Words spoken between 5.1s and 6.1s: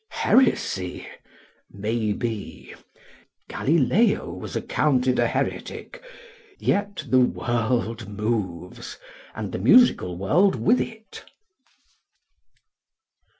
a heretic